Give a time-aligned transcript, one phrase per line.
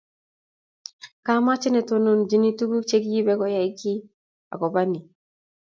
[1.25, 3.99] kamache netondonochini tuguk chegiibe koyay giiy
[4.53, 4.99] agoba ni